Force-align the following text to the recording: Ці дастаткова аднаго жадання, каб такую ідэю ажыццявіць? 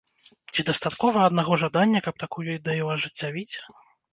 Ці 0.53 0.61
дастаткова 0.69 1.27
аднаго 1.29 1.59
жадання, 1.65 1.99
каб 2.07 2.15
такую 2.25 2.49
ідэю 2.59 2.91
ажыццявіць? 2.95 3.51